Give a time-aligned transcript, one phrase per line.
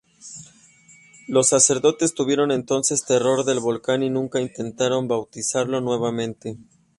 [1.27, 6.57] Los sacerdotes tuvieron entonces terror del volcán y nunca intentaron bautizarlo nuevamente.